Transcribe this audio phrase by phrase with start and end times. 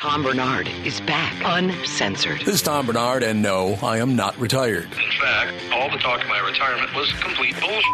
[0.00, 2.40] Tom Barnard is back, uncensored.
[2.40, 4.84] This is Tom Barnard, and no, I am not retired.
[4.84, 7.84] In fact, all the talk of my retirement was complete bullshit.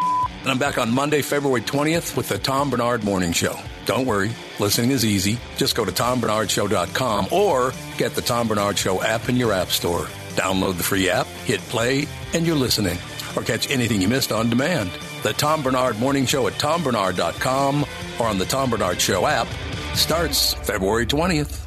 [0.42, 3.58] And I'm back on Monday, February 20th with the Tom Barnard Morning Show.
[3.86, 4.30] Don't worry,
[4.60, 5.36] listening is easy.
[5.56, 10.06] Just go to tombarnardshow.com or get the Tom Barnard Show app in your app store.
[10.36, 12.98] Download the free app, hit play, and you're listening.
[13.34, 14.92] Or catch anything you missed on demand.
[15.24, 17.84] The Tom Barnard Morning Show at tombarnard.com
[18.20, 19.48] or on the Tom Barnard Show app
[19.96, 21.65] starts February 20th.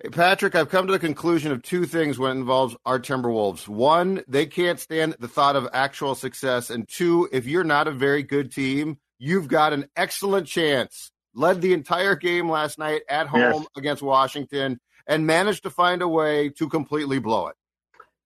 [0.00, 3.66] Hey, Patrick, I've come to the conclusion of two things when it involves our Timberwolves.
[3.66, 6.70] One, they can't stand the thought of actual success.
[6.70, 11.10] And two, if you're not a very good team, you've got an excellent chance.
[11.34, 13.66] Led the entire game last night at home Yes.
[13.76, 17.56] against Washington and managed to find a way to completely blow it.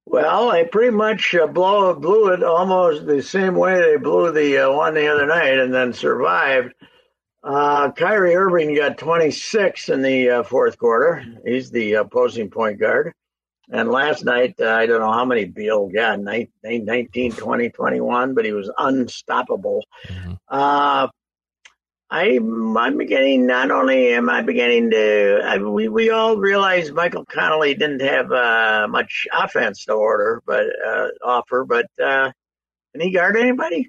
[0.05, 4.59] Well, they pretty much uh, blow, blew it almost the same way they blew the
[4.59, 6.75] uh, one the other night and then survived.
[7.45, 11.25] Uh, Kyrie Irving got 26 in the uh, fourth quarter.
[11.45, 13.13] He's the opposing point guard.
[13.71, 18.35] And last night, uh, I don't know how many Beal got, 19, 19 20, 21,
[18.35, 19.85] but he was unstoppable.
[20.49, 21.09] Uh,
[22.11, 27.25] I, I'm beginning, not only am I beginning to, I, we, we all realize Michael
[27.25, 32.31] Conley didn't have uh, much offense to order, but uh, offer, but uh,
[32.93, 33.89] can he guard anybody?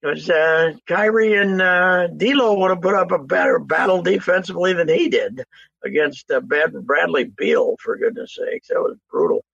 [0.00, 4.88] Because uh, Kyrie and uh, D'Lo would have put up a better battle defensively than
[4.88, 5.44] he did
[5.84, 7.76] against uh, Brad, Bradley Beal.
[7.80, 9.44] For goodness sakes, that was brutal.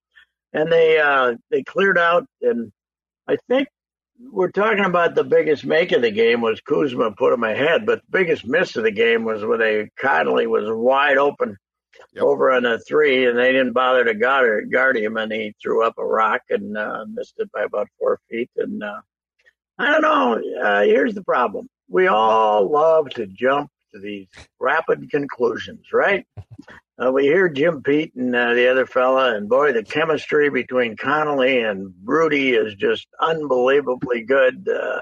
[0.53, 2.73] And they uh, they cleared out, and
[3.27, 3.69] I think
[4.19, 8.01] we're talking about the biggest make of the game was Kuzma put him ahead, but
[8.01, 11.59] the biggest miss of the game was when they Conley was wide open
[12.13, 12.25] Yep.
[12.25, 15.85] over on a three, and they didn't bother to guard, guard him, and he threw
[15.85, 18.51] up a rock and uh, missed it by about four feet.
[18.57, 19.01] And uh,
[19.79, 20.43] I don't know.
[20.63, 26.27] Uh, here's the problem: we all love to jump to these rapid conclusions, right?
[26.99, 30.97] Uh, we hear Jim Pete and uh, the other fella, and boy, the chemistry between
[30.97, 35.01] Conley and Rudy is just unbelievably good uh,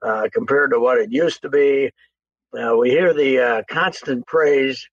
[0.00, 1.90] uh, compared to what it used to be.
[2.58, 4.88] Uh, we hear the uh, constant praise.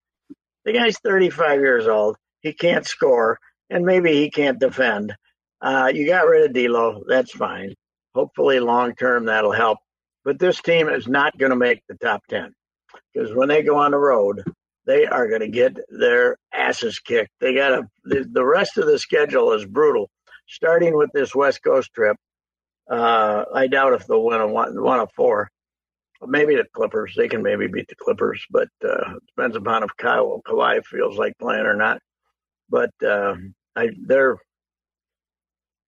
[0.66, 2.18] The guy's 35 years old.
[2.42, 5.16] He can't score, and maybe he can't defend.
[5.62, 7.04] Uh, you got rid of D'Lo.
[7.08, 7.74] That's fine.
[8.16, 9.80] Hopefully, long term, that'll help.
[10.24, 12.54] But this team is not going to make the top 10
[13.14, 14.44] because when they go on the road,
[14.86, 17.32] they are going to get their asses kicked.
[17.40, 17.88] They got to.
[18.06, 20.10] The, the rest of the schedule is brutal,
[20.48, 22.18] starting with this West Coast trip.
[22.90, 25.50] Uh, I doubt if they'll win a one, one of four.
[26.26, 27.14] Maybe the Clippers.
[27.18, 31.38] They can maybe beat the Clippers, but uh, depends upon if Kyle Kawhi feels like
[31.38, 32.02] playing or not.
[32.70, 33.36] But uh,
[33.76, 34.38] I, they're.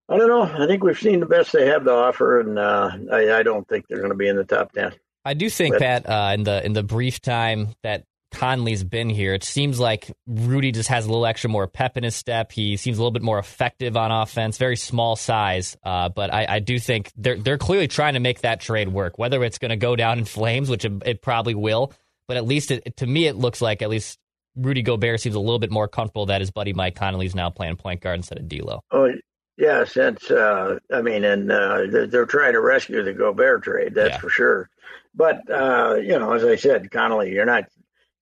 [0.08, 0.44] I don't know.
[0.44, 3.68] I think we've seen the best they have to offer, and uh, I, I don't
[3.68, 4.94] think they're going to be in the top ten.
[5.24, 9.10] I do think But- that uh, in the in the brief time that Conley's been
[9.10, 12.52] here, it seems like Rudy just has a little extra more pep in his step.
[12.52, 14.58] He seems a little bit more effective on offense.
[14.58, 18.42] Very small size, uh, but I, I do think they're they're clearly trying to make
[18.42, 19.18] that trade work.
[19.18, 21.94] Whether it's going to go down in flames, which it, it probably will,
[22.28, 24.20] but at least it, to me it looks like at least
[24.56, 27.78] Rudy Gobert seems a little bit more comfortable that his buddy Mike Conley's now playing
[27.78, 28.82] point guard instead of D'Lo.
[28.92, 29.08] Oh,
[29.58, 33.94] yes, since Uh, I mean, and uh, they're, they're trying to rescue the Gobert trade.
[33.96, 34.20] That's Yeah.
[34.20, 34.70] for sure.
[35.14, 37.66] But uh, you know, as I said, Conley, you're not.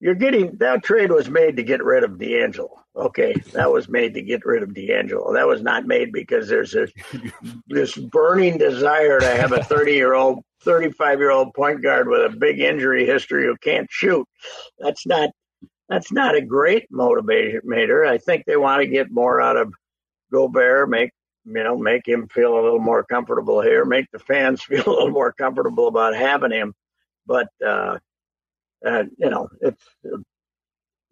[0.00, 2.84] You're getting that trade was made to get rid of D'Angelo.
[2.94, 5.32] Okay, that was made to get rid of D'Angelo.
[5.32, 6.92] That was not made because there's this
[7.68, 12.20] this burning desire to have a 30 year old, 35 year old point guard with
[12.32, 14.26] a big injury history who can't shoot.
[14.78, 15.30] That's not
[15.88, 18.06] that's not a great motivator.
[18.06, 19.72] I think they want to get more out of
[20.32, 21.10] Gobert, make
[21.44, 24.90] you know, make him feel a little more comfortable here, make the fans feel a
[24.90, 26.74] little more comfortable about having him.
[27.26, 27.98] But uh,
[28.84, 30.18] uh you know, it's uh,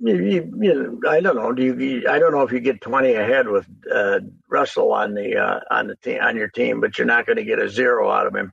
[0.04, 1.52] you, you, you know, I don't know.
[1.52, 2.08] Do you?
[2.08, 5.86] I don't know if you get twenty ahead with uh, Russell on the uh, on
[5.86, 8.34] the team on your team, but you're not going to get a zero out of
[8.34, 8.52] him.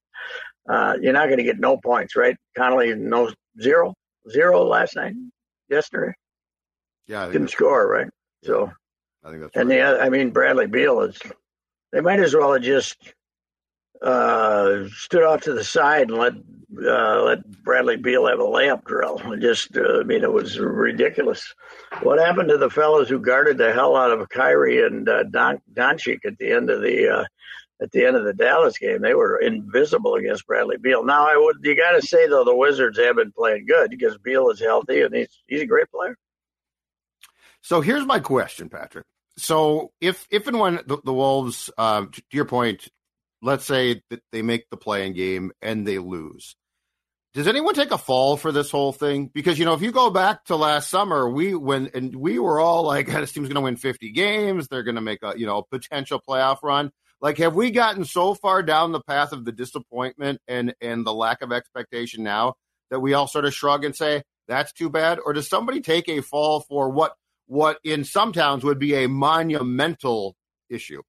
[0.69, 2.37] Uh, you're not going to get no points, right?
[2.55, 3.95] Conley no zero
[4.29, 5.15] zero last night,
[5.69, 6.13] yesterday
[7.07, 8.09] Yeah, didn't score, right?
[8.43, 8.71] So
[9.23, 9.97] I think that's and right.
[9.97, 11.19] the I mean, Bradley Beal is.
[11.91, 12.97] They might as well have just
[14.01, 16.33] uh, stood off to the side and let
[16.77, 19.19] uh, let Bradley Beal have a layup drill.
[19.39, 21.53] Just, uh, I mean, it was ridiculous.
[22.03, 25.59] What happened to the fellows who guarded the hell out of Kyrie and uh, Don
[25.73, 27.25] Doncic at the end of the uh,
[27.81, 29.01] at the end of the Dallas game?
[29.01, 31.03] They were invisible against Bradley Beal.
[31.03, 34.17] Now, I would you got to say though the Wizards have been playing good because
[34.19, 36.15] Beal is healthy and he's he's a great player.
[37.61, 39.05] So here's my question, Patrick.
[39.39, 42.87] So if if and when the, the Wolves, um, to your point,
[43.41, 46.55] let's say that they make the play-in game and they lose,
[47.33, 49.29] does anyone take a fall for this whole thing?
[49.33, 52.59] Because you know, if you go back to last summer, we when and we were
[52.59, 54.67] all like, this team's going to win 50 games.
[54.67, 56.91] They're going to make a you know potential playoff run.
[57.21, 61.13] Like, have we gotten so far down the path of the disappointment and and the
[61.13, 62.55] lack of expectation now
[62.89, 65.19] that we all sort of shrug and say that's too bad?
[65.23, 67.13] Or does somebody take a fall for what
[67.49, 70.35] what in some towns would be a monumental
[70.69, 71.01] issue?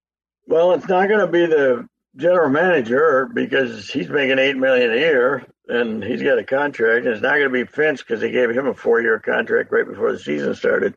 [0.47, 4.97] Well, it's not going to be the general manager because he's making eight million a
[4.97, 7.05] year and he's got a contract.
[7.05, 9.87] And it's not going to be Finch because they gave him a four-year contract right
[9.87, 10.95] before the season started.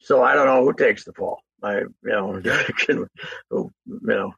[0.00, 1.42] So I don't know who takes the fall.
[1.62, 2.40] I, you know,
[2.78, 3.06] can,
[3.50, 4.32] who, you know,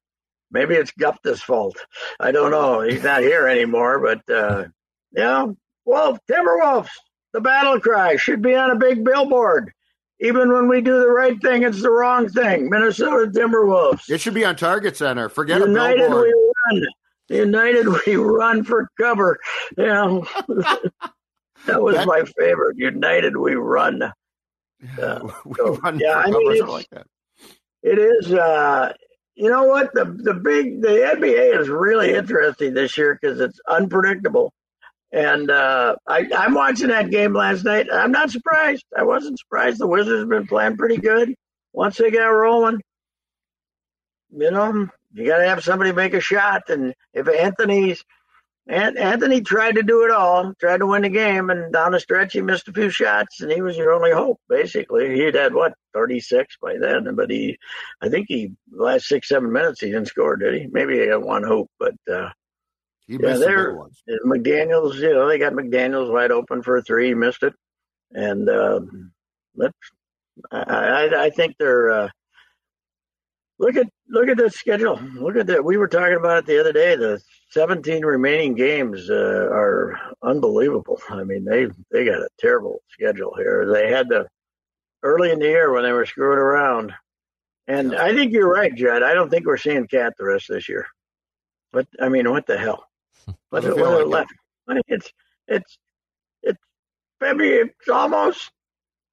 [0.51, 1.79] maybe it's Gupta's fault.
[2.19, 2.81] I don't know.
[2.81, 4.65] He's not here anymore, but uh,
[5.13, 6.91] know, Wolf Timberwolves,
[7.33, 9.73] the battle cry should be on a big billboard.
[10.21, 12.69] Even when we do the right thing, it's the wrong thing.
[12.69, 14.11] Minnesota Timberwolves.
[14.11, 15.29] It should be on Target Center.
[15.29, 16.27] Forget United a billboard.
[16.27, 16.87] we run.
[17.29, 19.39] United we run for cover.
[19.77, 22.77] Know, that was That- my favorite.
[22.79, 24.03] United we run.
[24.03, 24.13] Uh,
[25.45, 27.07] we so, run yeah, for I mean, cover, something it's- like that.
[27.85, 28.33] It is.
[28.33, 28.93] Uh,
[29.37, 29.95] you know what?
[29.95, 34.53] The the big the NBA is really interesting this year because it's unpredictable.
[35.13, 37.87] And uh, I, I'm watching that game last night.
[37.93, 38.85] I'm not surprised.
[38.97, 39.79] I wasn't surprised.
[39.79, 41.35] The Wizards have been playing pretty good.
[41.73, 42.81] Once they got rolling,
[44.31, 46.63] you know, you got to have somebody make a shot.
[46.69, 48.05] And if Anthony's
[48.69, 52.01] An- Anthony tried to do it all, tried to win the game, and down the
[52.01, 54.39] stretch he missed a few shots, and he was your only hope.
[54.49, 57.59] Basically, he had what 36 by then, but he,
[58.03, 60.67] I think he last six seven minutes he didn't score, did he?
[60.71, 62.29] Maybe he had one hoop, but uh,
[63.09, 64.03] He Yeah, missed they're- big ones.
[64.25, 67.55] McDaniels, you know, they got McDaniels wide open for a three, he missed it,
[68.13, 68.81] and uh,
[69.57, 69.75] let's.
[70.53, 70.61] I,
[71.09, 71.91] I, I think they're.
[71.91, 72.09] Uh,
[73.59, 75.01] look at look at the schedule.
[75.15, 75.65] Look at that.
[75.65, 76.95] We were talking about it the other day.
[76.97, 77.21] The
[77.51, 79.15] 17 remaining games uh,
[79.51, 81.01] are unbelievable.
[81.09, 83.69] I mean, they they got a terrible schedule here.
[83.73, 84.29] They had the
[85.03, 86.93] early in the year when they were screwing around,
[87.67, 89.03] and I think you're right, Judd.
[89.03, 90.87] I don't think we're seeing Cat the rest of this year.
[91.73, 92.85] But I mean, what the hell?
[93.51, 94.09] What, Doesn't what like it.
[94.09, 94.33] left?
[94.69, 95.13] I mean, it's
[95.47, 95.79] it's
[96.43, 96.61] it's
[97.21, 97.71] February.
[97.81, 98.51] It's almost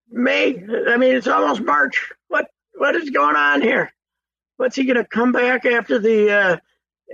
[0.10, 0.64] May.
[0.88, 2.12] I mean, it's almost March.
[2.28, 3.92] What what is going on here?
[4.58, 6.58] What's he going to come back after the uh,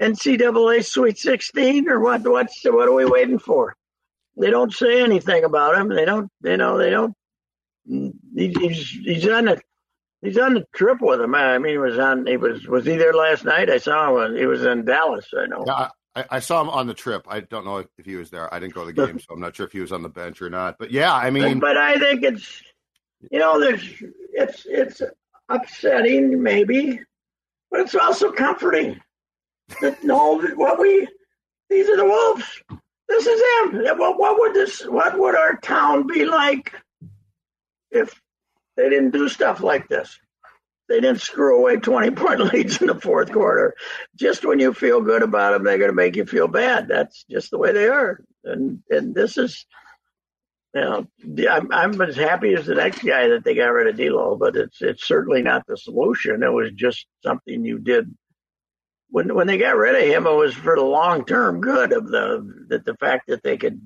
[0.02, 2.22] NCAA Sweet 16 or what?
[2.28, 3.76] What's what are we waiting for?
[4.38, 5.90] They don't say anything about him.
[5.90, 6.30] They don't.
[6.44, 6.78] You know.
[6.78, 7.14] They don't.
[7.88, 9.62] he- He's he's on the
[10.22, 11.36] he's on the trip with him.
[11.36, 12.26] I mean, he was on.
[12.26, 13.70] He was was he there last night?
[13.70, 14.36] I saw him.
[14.36, 15.28] He was in Dallas.
[15.38, 15.64] I know.
[15.68, 17.26] Yeah, I, I saw him on the trip.
[17.30, 18.54] I don't know if, he was there.
[18.54, 20.10] I didn't go to the game, so I'm not sure if he was on the
[20.10, 20.78] bench or not.
[20.78, 22.64] But yeah, I mean, but I think it's
[23.30, 23.84] you know there's
[24.34, 25.02] it's it's
[25.50, 27.00] upsetting maybe,
[27.70, 29.00] but it's also comforting.
[29.82, 31.08] That no, what we
[31.70, 32.62] these are the wolves.
[33.08, 33.42] This is
[33.74, 33.98] them.
[33.98, 34.86] What, what would this?
[34.86, 36.74] What would our town be like
[37.92, 38.22] if
[38.76, 40.20] they didn't do stuff like this?
[40.92, 43.74] They didn't screw away 20 point leads in the fourth quarter.
[44.18, 46.90] Just when you feel good about them, they're going to make you feel bad.
[46.90, 48.20] That's just the way they are.
[48.44, 49.66] And and this is
[50.74, 51.08] you know,
[51.50, 54.58] I'm, I'm as happy as the next guy that they got rid of D'Lo, but
[54.58, 56.44] it's it's certainly not the solution.
[56.44, 58.14] It was just something you did
[59.10, 60.28] when when they got rid of him.
[60.28, 63.80] It was for the long term good of the that the fact that they could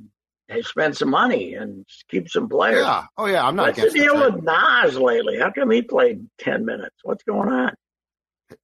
[0.61, 2.85] spend some money and keep some players.
[2.85, 5.37] yeah, oh yeah, I'm not What's the deal with Naz lately?
[5.39, 6.95] How come he played ten minutes?
[7.03, 7.73] What's going on?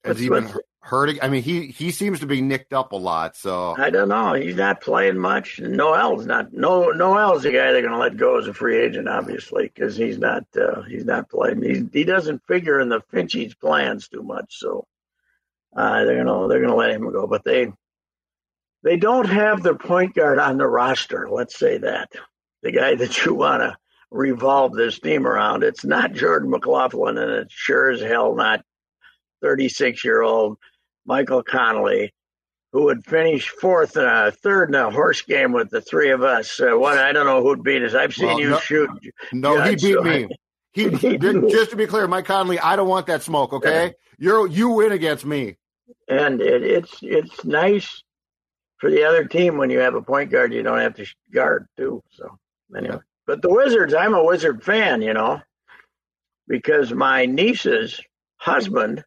[0.03, 0.51] Has he been
[0.81, 1.19] hurting?
[1.21, 3.35] I mean, he he seems to be nicked up a lot.
[3.35, 4.33] So I don't know.
[4.33, 5.59] He's not playing much.
[5.59, 6.53] Noel's not.
[6.53, 9.95] No, Noel's the guy they're going to let go as a free agent, obviously, because
[9.95, 10.43] he's not.
[10.55, 11.63] Uh, he's not playing.
[11.63, 14.57] He's, he doesn't figure in the Finchie's plans too much.
[14.57, 14.85] So
[15.75, 17.27] uh, they're gonna they're gonna let him go.
[17.27, 17.71] But they
[18.83, 21.29] they don't have their point guard on the roster.
[21.29, 22.11] Let's say that
[22.63, 23.75] the guy that you want to
[24.11, 25.63] revolve this team around.
[25.63, 28.63] It's not Jordan McLaughlin, and it's sure as hell not
[29.41, 30.57] 36 year old
[31.05, 32.13] Michael Conley
[32.73, 36.23] who would finish fourth and a third in a horse game with the three of
[36.23, 36.57] us.
[36.59, 37.93] Uh, what I don't know who'd beat us.
[37.93, 38.89] I've seen Well, you no- shoot.
[39.33, 40.27] no, he beat so- me.
[40.73, 41.49] He, he didn't.
[41.49, 43.51] Just to be clear, Mike Conley, I don't want that smoke.
[43.51, 45.57] Okay, you're you win against me.
[46.07, 48.03] and it, it's it's nice
[48.81, 51.67] for the other team when you have a point guard you don't have to guard
[51.77, 52.01] too.
[52.09, 52.37] So
[52.75, 52.97] anyway,
[53.27, 55.39] but the Wizards, I'm a Wizard fan, you know,
[56.47, 58.01] because my niece's
[58.37, 59.03] husband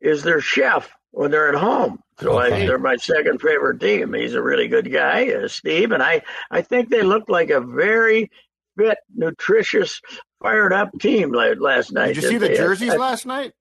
[0.00, 2.00] is their chef when they're at home.
[2.18, 4.14] So I, they're my second favorite team.
[4.14, 7.60] He's a really good guy, uh, Steve, and I I think they looked like a
[7.60, 8.30] very
[8.78, 10.00] fit, nutritious,
[10.40, 12.14] fired up team la- last night.
[12.14, 13.52] Did you see the They- jerseys uh, last night?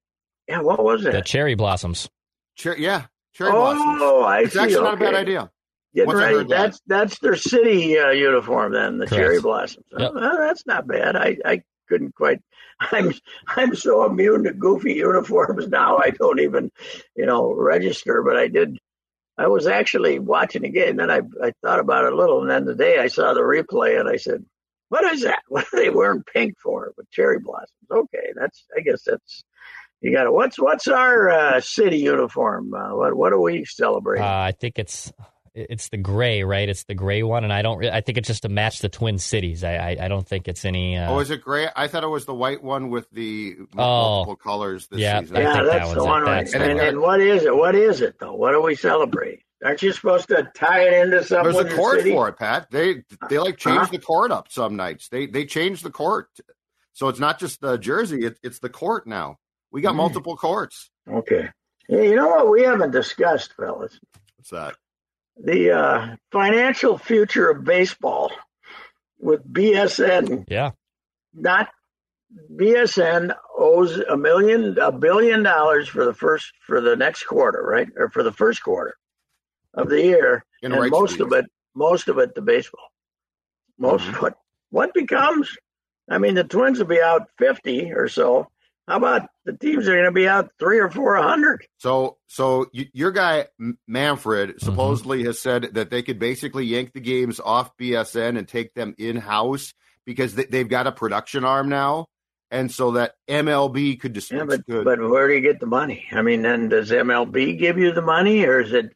[0.48, 1.14] yeah, what was it?
[1.14, 2.08] The cherry blossoms.
[2.56, 4.00] Cher- yeah, cherry blossoms.
[4.02, 4.60] Oh, I It's see.
[4.60, 5.50] actually not a bad idea.
[5.96, 6.36] Getting Once I ready.
[6.38, 8.74] heard that- That's that's their city uh, uniform.
[8.74, 9.22] Then the Correct.
[9.22, 9.86] cherry blossoms.
[9.98, 10.12] Yep.
[10.16, 11.16] Well, that's not bad.
[11.16, 12.40] I I couldn't quite.
[12.80, 13.14] I'm
[13.48, 15.98] I'm so immune to goofy uniforms now.
[15.98, 16.72] I don't even,
[17.16, 18.24] you know, register.
[18.24, 18.78] But I did.
[19.38, 22.50] I was actually watching a game, and I I thought about it a little, and
[22.50, 24.44] then today I saw the replay, and I said,
[24.90, 25.42] "What is that?
[25.48, 28.66] What are they wearing pink for with cherry blossoms?" Okay, that's.
[28.76, 29.44] I guess that's.
[30.04, 30.34] You got it.
[30.34, 32.74] What's what's our uh, city uniform?
[32.74, 34.20] Uh, what what do we celebrate?
[34.20, 35.12] Uh, I think it's
[35.56, 36.68] it's the gray, right?
[36.68, 37.86] It's the gray one, and I don't.
[37.86, 39.64] I think it's just to match the Twin Cities.
[39.64, 40.98] I I, I don't think it's any.
[40.98, 41.70] Uh, oh, is it gray?
[41.74, 44.26] I thought it was the white one with the Oh.
[44.26, 45.38] multiple colors this Yeah, season.
[45.38, 46.24] I yeah, think that that's was the one.
[46.24, 46.44] right.
[46.44, 47.08] That's And, the and, one.
[47.08, 47.56] what is it?
[47.56, 48.34] What is it though?
[48.34, 49.40] What do we celebrate?
[49.64, 51.54] Aren't you supposed to tie it into something?
[51.54, 52.12] There's a court city?
[52.12, 52.70] for it, Pat.
[52.72, 53.88] They they like change Huh?
[53.92, 55.08] the court up some nights.
[55.08, 56.28] They they change the court,
[56.92, 58.26] so it's not just the jersey.
[58.26, 59.38] It, it's the court now.
[59.74, 59.98] We got Mm.
[59.98, 60.92] multiple courts.
[61.10, 61.50] Okay.
[61.90, 64.00] Hey, you know what we haven't discussed, fellas?
[64.38, 64.76] What's that?
[65.36, 68.32] The uh, financial future of baseball
[69.20, 70.46] with BSN.
[70.48, 70.72] yeah,
[71.34, 71.70] Not
[72.56, 77.88] BSN owes a million, a billion dollars for the first for the next quarter, right,
[77.98, 78.94] or for the first quarter
[79.74, 81.22] of the year, In and most fees.
[81.22, 82.90] of it, most of it to baseball.
[83.80, 84.18] Most Mhm.
[84.20, 84.34] of it.
[84.70, 85.58] What becomes?
[86.10, 88.52] I mean, the Twins will be out fifty or so.
[88.88, 91.66] How about the teams are going to be out three or four hundred?
[91.78, 94.66] So, so y- your guy M- Manfred Mm-hmm.
[94.66, 98.94] supposedly has said that they could basically yank the games off BSN and take them
[98.98, 99.74] in house
[100.06, 102.08] because they, they've got a production arm now,
[102.52, 105.66] and so that MLB could just Yeah, but could- but where do you get the
[105.66, 106.06] money?
[106.12, 108.92] I mean, then does MLB give you the money, or is it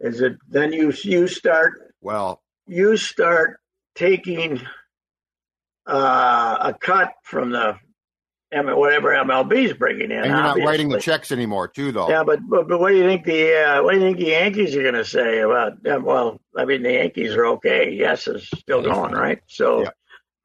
[0.00, 3.58] is it then you you start well, you start
[3.94, 4.60] taking
[5.86, 7.78] uh, a cut from the M-
[8.52, 12.08] whatever MLB is bringing in, and you're not writing the checks anymore, too, though.
[12.08, 14.26] Yeah, but, but but what do you think the uh, what do you think the
[14.26, 15.74] Yankees are going to say about?
[15.84, 17.92] yeah, well, I mean, the Yankees are okay.
[17.92, 19.40] Yes, is still going right.
[19.46, 19.90] So Yeah.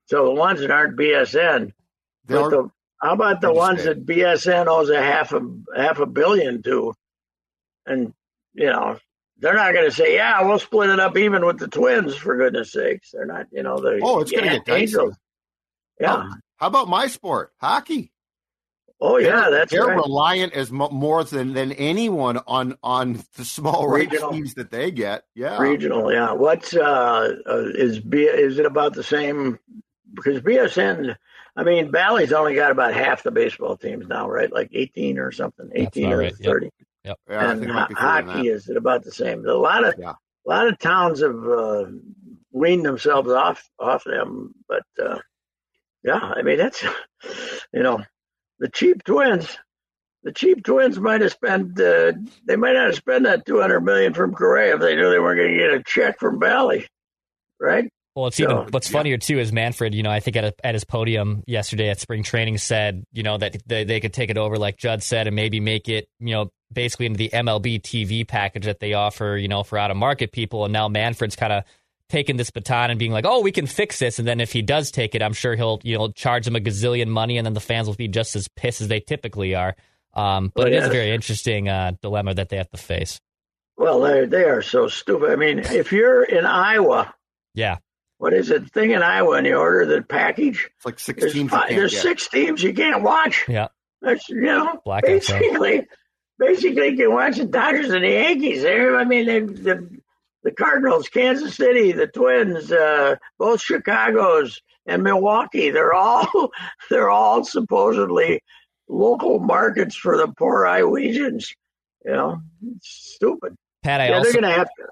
[0.06, 1.72] so the ones that aren't BSN,
[2.28, 2.70] but the,
[3.02, 5.42] how about the ones that BSN owes a half a
[5.76, 6.94] half a billion to,
[7.88, 8.14] and
[8.54, 9.00] you know
[9.40, 12.38] they're not going to say, yeah, we'll split it up even with the Twins for
[12.38, 13.12] goodness sakes.
[13.12, 14.96] They're not, you know, the Oh, it's gonna get dicey.
[16.00, 16.24] Yeah.
[16.28, 18.12] Oh, how about my sport, hockey?
[19.02, 19.98] Oh yeah, They're- that's they're right.
[19.98, 24.32] reliant as mo- more than than anyone on on the small rate Regional.
[24.32, 25.24] fees that they get.
[25.36, 26.32] Yeah, Regional, yeah.
[26.32, 29.60] What's uh, uh is B is it about the same?
[30.14, 31.14] Because BSN,
[31.58, 34.52] I mean, Bally's only got about half the baseball teams now, right?
[34.52, 36.46] Like eighteen or something, eighteen or right, yep.
[36.50, 36.70] thirty.
[37.04, 37.14] yeah.
[37.30, 39.46] I and think it might be ho- hockey is at about the same.
[39.46, 40.12] A lot of Yeah.
[40.14, 41.86] a lot of towns have uh,
[42.54, 45.20] weaned themselves off off them, but uh,
[46.06, 46.84] yeah, I mean that's
[47.74, 48.04] you know
[48.60, 49.58] the cheap twins.
[50.24, 51.80] The cheap twins might have spent.
[51.80, 52.14] Uh,
[52.46, 55.20] they might not have spent that two hundred million from Correa if they knew they
[55.20, 56.88] weren't going to get a check from Bally,
[57.60, 57.90] right?
[58.16, 59.94] Well, it's So, even what's funnier too is Manfred.
[59.94, 63.24] You know, I think at a, at his podium yesterday at spring training said, you
[63.24, 66.08] know, that they, they could take it over like Judd said and maybe make it,
[66.20, 69.92] you know, basically into the MLB TV package that they offer, you know, for out
[69.92, 70.64] of market people.
[70.64, 71.66] And now Manfred's kind of
[72.10, 74.20] taking this baton and being like, oh, we can fix this.
[74.20, 76.60] And then if he does take it, I'm sure he'll, you know, charge them a
[76.60, 79.76] gazillion money, and then the fans will be just as pissed as they typically are.
[80.14, 83.20] Um, but Oh, it is a very interesting uh, dilemma that they have to face.
[83.78, 85.32] Well, they they are so stupid.
[85.32, 87.14] I mean, if you're in Iowa,
[87.54, 87.78] Yeah,
[88.20, 88.72] what is it?
[88.72, 90.70] Thing in Iowa, and you order the package.
[90.78, 91.52] It's like six There's, teams.
[91.52, 92.02] five, there's get.
[92.02, 93.44] six teams you can't watch.
[93.50, 93.68] yeah.
[94.02, 95.40] That's you know Blackout zone.
[95.40, 95.88] basically
[96.40, 98.62] basically you can watch the Dodgers and the Yankees.
[98.62, 99.90] There, I mean the, the
[100.46, 105.72] the Cardinals, Kansas City, the Twins, uh, both Chicago's and Milwaukee.
[105.72, 106.52] They're all
[106.90, 108.42] they're all supposedly
[108.88, 111.48] local markets for the poor Iowesians.
[112.06, 112.42] You know,
[112.75, 113.56] it's stupid.
[113.84, 114.84] Pat, I yeah, also they're gonna have to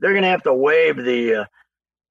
[0.00, 1.34] they're gonna have to waive the.
[1.34, 1.44] Uh,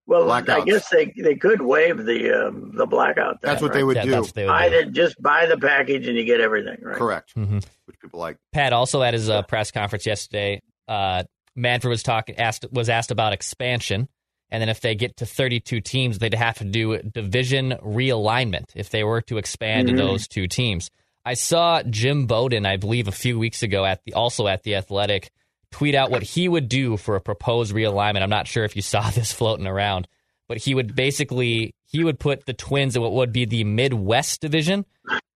[0.05, 3.41] well, I guess they they could waive the um, the blackout.
[3.41, 3.85] That's then, what they right?
[3.85, 4.11] would yeah, do.
[4.11, 4.53] that's what they would do.
[4.53, 6.97] Either just buy the package and you get everything, right?
[6.97, 7.33] Correct.
[7.35, 7.65] Mhm.
[7.85, 8.37] Which people like.
[8.51, 11.23] Pat also at his uh, press conference yesterday, uh,
[11.55, 14.07] Manfred was talking asked was asked about expansion,
[14.49, 18.89] and then if they get to 32 teams, they'd have to do division realignment if
[18.89, 19.97] they were to expand to Mhm.
[19.97, 20.89] those two teams.
[21.25, 24.75] I saw Jim Bowden, I believe, a few weeks ago at the also at the
[24.75, 25.29] Athletic,
[25.71, 28.21] tweet out what he would do for a proposed realignment.
[28.23, 30.07] I'm not sure if you saw this floating around,
[30.47, 34.39] but he would basically he would put the Twins in what would be the Midwest
[34.41, 34.85] division,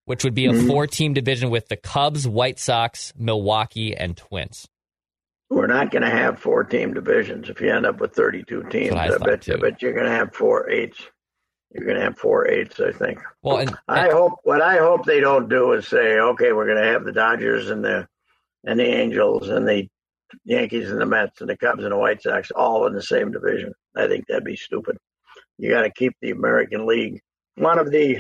[0.06, 0.68] which would be a Mhm.
[0.68, 4.68] four team division with the Cubs, White Sox, Milwaukee, and Twins.
[5.56, 8.94] We're not going to have four team divisions if you end up with 32 teams.
[8.94, 11.02] I I, bet you, but you're going to have four eights.
[11.72, 13.22] You're going to have four eights, I think.
[13.42, 16.84] Well, and, I hope what I hope they don't do is say, okay, we're going
[16.84, 18.06] to have the Dodgers and the
[18.66, 19.88] and the Angels and the
[20.44, 23.32] Yankees and the Mets and the Cubs and the White Sox all in the same
[23.32, 23.72] division.
[23.96, 24.98] I think that'd be stupid.
[25.58, 27.22] You got to keep the American League.
[27.56, 28.20] One of the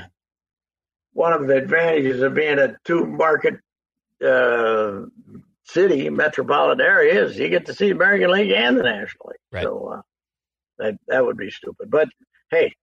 [1.12, 3.56] one of the advantages of being a two market
[4.24, 5.02] uh,
[5.66, 9.38] city metropolitan area is you get to see American League and the National League.
[9.52, 9.64] Right.
[9.64, 10.02] So uh,
[10.78, 11.90] that that would be stupid.
[11.92, 12.10] But
[12.52, 12.74] hey,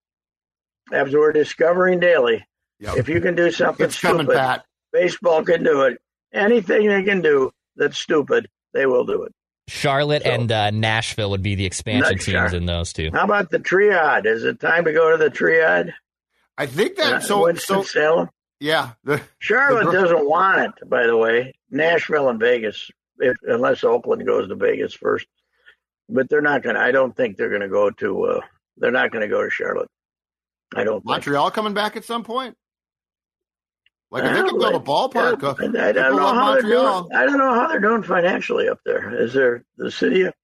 [0.93, 2.45] as we're discovering daily,
[2.81, 2.97] Yep.
[2.97, 4.65] if you can do something It's coming, stupid, Pat.
[4.93, 6.01] baseball can do it.
[6.33, 9.33] Anything they can do that's stupid, they will do it.
[9.69, 13.11] Charlotte So- and uh, Nashville would be the expansion teams Char- in those two.
[13.13, 14.27] How about the triad?
[14.27, 15.95] Is it time to go to the triad?
[16.59, 18.29] I think Uh, that so Winston so Salem.
[18.63, 18.93] Yeah.
[19.05, 21.53] The, Charlotte The doesn't want it, by the way.
[21.71, 25.27] Nashville and Vegas, if, unless Oakland goes to Vegas first.
[26.09, 28.41] But they're not going to, I don't think they're going to go to, uh,
[28.77, 29.89] they're not going to go to Charlotte.
[30.75, 31.07] I don't think.
[31.07, 32.57] Montreal coming back at some point.
[34.11, 37.09] Like if they can build a ballpark, uh, I, I don't know how they're doing.
[37.15, 39.19] I don't know how they're doing financially up there.
[39.19, 40.35] Is there the city of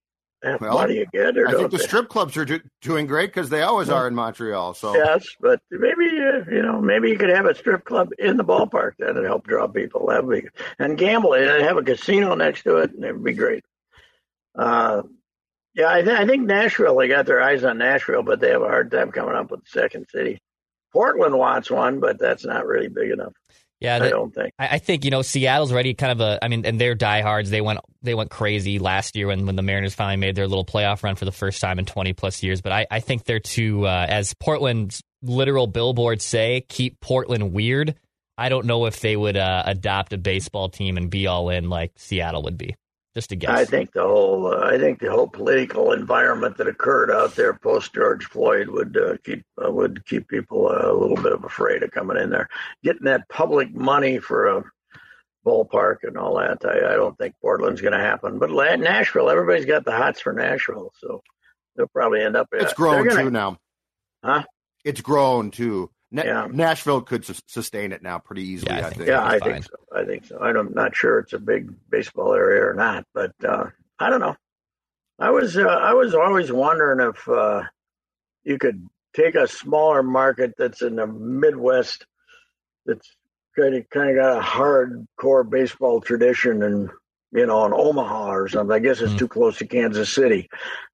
[0.42, 1.82] Well, money again, I think the they?
[1.82, 4.72] strip clubs are do, doing great because they always are in Montreal.
[4.74, 8.36] So Yes, but maybe uh, you know, maybe you could have a strip club in
[8.36, 10.06] the ballpark that'd help draw people.
[10.06, 13.64] That'd be and gamble and have a casino next to it, and it'd be great.
[14.54, 15.02] Uh,
[15.74, 16.96] yeah, I, th- I think Nashville.
[16.96, 19.64] They got their eyes on Nashville, but they have a hard time coming up with
[19.64, 20.40] the second city.
[20.92, 23.32] Portland wants one, but that's not really big enough.
[23.80, 24.52] Yeah, I that- don't think.
[24.58, 25.94] I, I think you know Seattle's ready.
[25.94, 27.50] Kind of a, I mean, and they're diehards.
[27.50, 30.64] They went they went crazy last year when when the Mariners finally made their little
[30.64, 32.60] playoff run for the first time in twenty plus years.
[32.60, 37.94] But I, I think they're too, uh, as Portland's literal billboards say, keep Portland weird.
[38.36, 41.68] I don't know if they would uh, adopt a baseball team and be all in
[41.68, 42.74] like Seattle would be.
[43.18, 43.50] Just a guess.
[43.50, 47.52] I think the whole uh, I think the whole political environment that occurred out there
[47.52, 51.42] post George Floyd would uh, keep uh, would keep people uh, a little bit of
[51.42, 52.48] afraid of coming in there,
[52.84, 54.64] getting that public money for a
[55.44, 56.64] ballpark and all that.
[56.64, 60.20] I, I don't think Portland's going to happen, but La- Nashville, everybody's got the hots
[60.20, 61.20] for Nashville, so
[61.74, 62.46] they'll probably end up.
[62.52, 63.58] it's they're grown gonna- too now.
[64.24, 64.44] Huh?
[64.84, 65.90] It's grown too.
[66.10, 66.48] Na- Yeah.
[66.50, 68.74] Nashville could sus- sustain it now pretty easily.
[68.74, 69.08] Yeah, I I think- think.
[69.08, 69.76] Yeah, I think so.
[69.92, 70.38] I think so.
[70.40, 73.66] I'm not sure it's a big baseball area or not, but uh,
[73.98, 74.36] I don't know.
[75.18, 77.62] I was uh, I was always wondering if uh,
[78.44, 82.06] you could take a smaller market that's in the Midwest
[82.86, 83.14] that's
[83.56, 86.88] kind of kind of got a hardcore baseball tradition and
[87.32, 88.74] you know in Omaha or something.
[88.74, 89.18] I guess it's Mhm.
[89.18, 90.48] too close to Kansas City,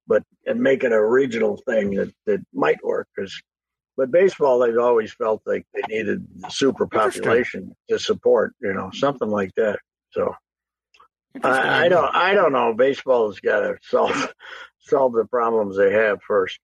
[0.07, 3.39] but and make it a regional thing that that might work because.
[3.97, 8.89] But baseball, they've always felt like they needed the super population to support, you know,
[8.93, 9.79] something like that.
[10.11, 10.35] So
[11.43, 12.73] I, I don't, I don't know.
[12.73, 14.33] Baseball's got to solve
[14.79, 16.59] solve the problems they have first.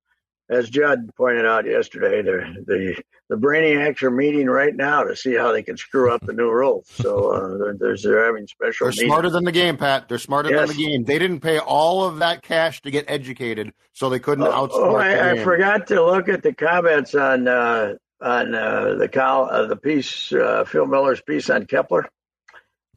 [0.52, 5.34] As Judd pointed out yesterday, the the the brainiacs are meeting right now to see
[5.34, 6.88] how they can screw up the new rules.
[6.96, 8.88] So uh, they're, they're, they're having special.
[8.88, 9.08] They're meetings.
[9.08, 10.10] smarter than the game, Pat.
[10.10, 10.68] They're smarter Yes.
[10.68, 11.04] than the game.
[11.06, 14.72] They didn't pay all of that cash to get educated, so they couldn't Oh, outsmart
[14.74, 19.50] oh, I, I forgot to look at the comments on uh, on uh, the col-
[19.50, 22.10] uh, the piece uh, Phil Miller's piece on Kepler.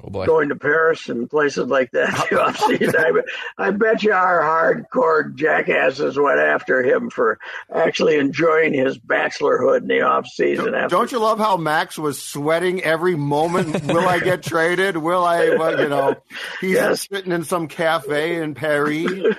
[0.03, 0.27] Oh boy.
[0.27, 2.29] going to Paris and places like that.
[2.31, 3.25] You know, I, bet-
[3.59, 7.39] I bet you our hardcore jackasses went after him for
[7.73, 10.67] actually enjoying his bachelorhood in the off season.
[10.67, 13.85] Don't, after don't you love how Max was sweating every moment?
[13.85, 14.97] Will I get traded?
[14.97, 15.51] Will I?
[15.51, 16.17] Well, you know,
[16.61, 17.07] he's Yes.
[17.11, 19.11] sitting in some cafe in Paris.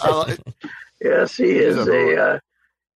[0.00, 0.34] Uh,
[1.00, 2.16] Yes, he is a a.
[2.24, 2.38] Uh,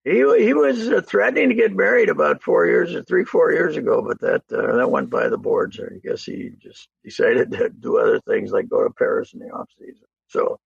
[0.05, 3.77] he he was uh, threatening to get married about four years or three four years
[3.77, 5.79] ago, but that uh, that went by the boards.
[5.79, 9.49] I guess he just decided to do other things like go to Paris in the
[9.49, 10.05] off season.
[10.27, 10.59] So,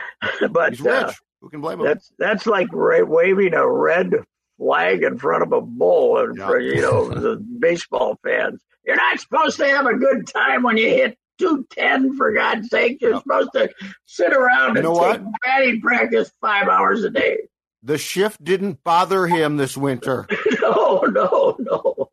[0.50, 0.94] but he's rich.
[0.94, 1.86] uh, Who can blame him?
[1.86, 4.12] That's that's like ra- waving a red
[4.58, 8.62] flag in front of a bull and for you know the baseball fans.
[8.84, 12.16] You're not supposed to have a good time when you hit two ten.
[12.16, 13.22] For God's sake, you're Yep.
[13.22, 13.68] supposed to
[14.06, 15.32] sit around You and know take what?
[15.44, 17.38] batting practice five hours a day.
[17.82, 20.26] The shift didn't bother him this winter.
[20.62, 22.08] no, no, no.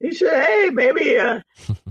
[0.00, 1.40] He said, "Hey, maybe uh,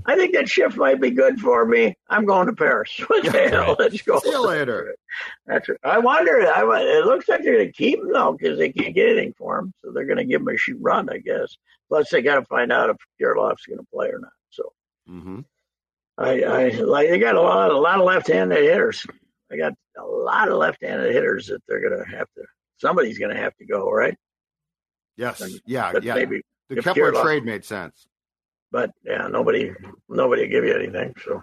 [0.06, 1.98] I think that shift might be good for me.
[2.10, 2.98] I'm going to Paris.
[3.08, 3.76] What the hell?
[3.78, 4.20] Let's go.
[4.20, 4.96] See you later.
[5.46, 5.70] That's.
[5.84, 6.40] I wonder.
[6.50, 9.34] I, it looks like they're going to keep him though because they can't get anything
[9.38, 11.58] for him, so they're going to give him a shoot run, I guess.
[11.90, 14.32] Plus, they got to find out if Kirilloff's going to play or not.
[14.50, 14.72] So
[15.06, 15.42] hmm
[16.18, 19.06] I, I like they got a lot, a lot of left-handed hitters.
[19.50, 22.44] They got a lot of left-handed hitters that they're going to have to.
[22.78, 24.16] Somebody's going to have to go, right?
[25.16, 25.42] Yes.
[25.66, 25.92] Yeah.
[25.94, 26.16] But Yeah.
[26.16, 28.08] maybe The if Kepler Kirilloff- trade made sense.
[28.72, 29.72] but yeah, nobody
[30.10, 31.14] nobody give you anything.
[31.24, 31.42] So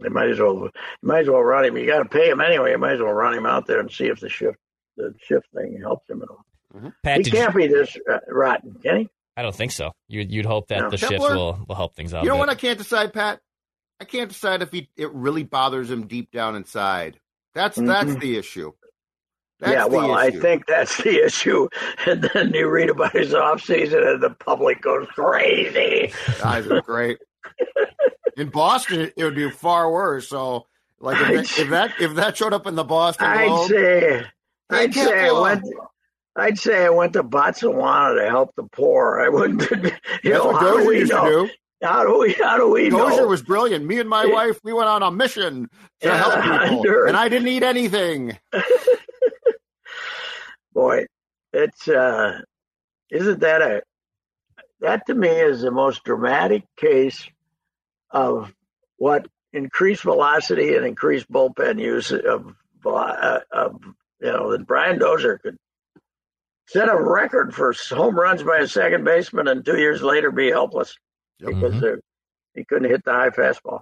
[0.00, 0.70] they might as well you
[1.02, 1.76] might as well run him.
[1.76, 2.72] You got to pay him anyway.
[2.72, 4.58] You might as well run him out there and see if the shift
[4.96, 6.44] the shift thing helps him at all.
[7.02, 9.08] Pat, he did you- can't be this uh, rotten, can he?
[9.36, 9.92] I don't think so.
[10.08, 10.90] You'd, you'd hope that No.
[10.90, 11.36] the shifts Kepler?
[11.36, 12.24] will, will help things out.
[12.24, 12.48] You know what?
[12.48, 13.40] I can't decide, Pat.
[14.00, 17.18] I can't decide if he it really bothers him deep down inside.
[17.54, 17.86] That's mm-hmm.
[17.86, 18.72] that's the issue.
[19.60, 21.68] That's yeah, well, I think that's the issue.
[22.06, 26.12] And then you read about his off season, and the public goes crazy.
[26.40, 27.18] Guys are great.
[28.36, 30.28] in Boston, it would be far worse.
[30.28, 30.66] So,
[31.00, 34.24] like, if, that, if that if that showed up in the Boston, I'd say,
[34.70, 35.64] I'd say I went.
[36.36, 39.20] I'd say I went to Botswana to help the poor.
[39.20, 39.68] I wouldn't.
[40.22, 41.24] You That's know, what Dozier used know?
[41.24, 41.52] to do.
[41.82, 42.32] How do we?
[42.32, 43.28] How do we Dozier know?
[43.28, 43.84] was brilliant.
[43.84, 45.68] Me and my wife, we went on a mission
[46.00, 48.38] to yeah, help people, and I didn't eat anything.
[50.78, 51.06] Boy,
[51.52, 52.38] it's uh,
[53.10, 53.82] isn't that a
[54.78, 57.28] that to me is the most dramatic case
[58.12, 58.54] of
[58.96, 62.54] what increased velocity and increased bullpen use of,
[62.86, 63.80] uh, of
[64.20, 65.56] you know that Brian Dozier could
[66.68, 70.48] set a record for home runs by a second baseman and two years later be
[70.48, 70.96] helpless
[71.40, 71.98] because mm-hmm.
[72.54, 73.80] he couldn't hit the high fastball.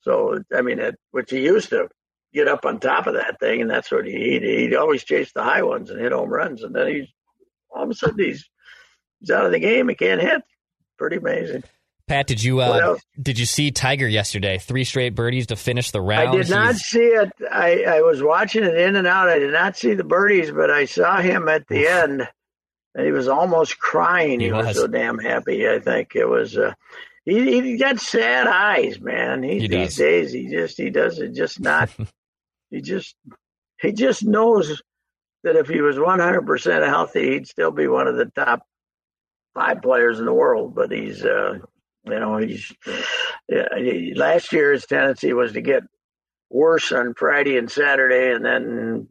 [0.00, 1.90] So I mean, it, which he used to
[2.32, 5.32] get up on top of that thing, and that's what he he'd, he'd always chase
[5.32, 7.08] the high ones and hit home runs, and then he's
[7.70, 8.48] all of a sudden he's
[9.20, 9.88] he's out of the game.
[9.88, 10.42] He can't hit.
[10.98, 11.64] Pretty amazing.
[12.08, 14.58] Pat, did you uh, did you see Tiger yesterday?
[14.58, 16.30] Three straight birdies to finish the round.
[16.30, 16.84] I did not He's...
[16.84, 17.32] see it.
[17.50, 19.28] I, I was watching it in and out.
[19.28, 22.28] I did not see the birdies, but I saw him at the end,
[22.94, 24.40] and he was almost crying.
[24.40, 24.66] He, he was.
[24.66, 24.76] was.
[24.76, 25.68] so damn happy.
[25.68, 26.58] I think it was.
[26.58, 26.74] Uh,
[27.24, 29.42] he he got sad eyes, man.
[29.42, 31.88] He, he these days he just he does it just not.
[32.72, 33.14] he just
[33.80, 34.82] he just knows
[35.44, 38.62] that if he was 100% healthy, he'd still be one of the top
[39.54, 40.74] five players in the world.
[40.74, 41.58] But he's uh,
[42.04, 42.72] you know, he's
[43.48, 45.82] he, last year his tendency was to get
[46.50, 49.08] worse on Friday and Saturday, and then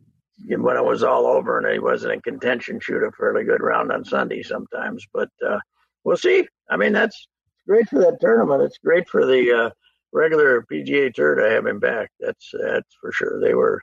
[0.47, 3.91] when it was all over and he wasn't in contention, shoot a fairly good round
[3.91, 5.05] on Sunday sometimes.
[5.13, 5.59] But uh,
[6.03, 6.47] we'll see.
[6.69, 7.27] I mean, that's
[7.67, 8.63] great for that tournament.
[8.63, 9.69] It's great for the uh,
[10.13, 12.11] regular PGA Tour to have him back.
[12.19, 13.39] That's that's for sure.
[13.41, 13.81] They were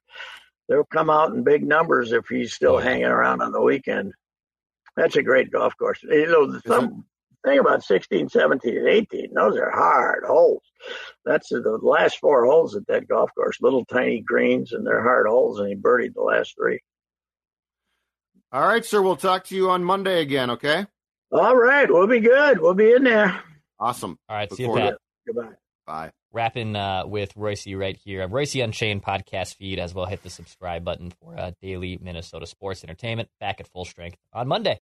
[0.69, 4.12] they'll come out in big numbers if he's still oh, hanging around on the weekend.
[4.97, 6.03] That's a great golf course.
[6.03, 7.05] You know, some,
[7.45, 10.62] thing about 16, 17, and 18, those are hard holes.
[11.25, 15.27] That's the last four holes at that golf course, little tiny greens, and they're hard
[15.29, 16.81] holes, and he birdied the last three.
[18.51, 19.03] All right, sir.
[19.03, 20.87] We'll talk to you on Monday again, okay?
[21.31, 21.88] All right.
[21.88, 22.61] We'll be good.
[22.61, 23.43] We'll be in there.
[23.79, 24.19] Awesome.
[24.29, 24.51] All right.
[24.51, 24.97] Look see you, Pat.
[25.27, 25.53] Goodbye.
[25.88, 26.11] Bye.
[26.35, 28.29] Wrapping uh, with Royce right here.
[28.29, 30.05] Royce Unchained podcast feed as well.
[30.05, 33.31] Hit the subscribe button for uh, daily Minnesota sports entertainment.
[33.40, 34.77] Back at full strength on Monday.